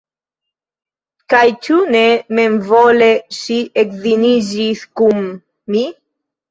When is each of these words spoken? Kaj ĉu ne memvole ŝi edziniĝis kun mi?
Kaj 1.33 1.41
ĉu 1.67 1.77
ne 1.97 2.01
memvole 2.39 3.11
ŝi 3.41 3.59
edziniĝis 3.85 4.85
kun 5.03 5.25
mi? 5.75 5.91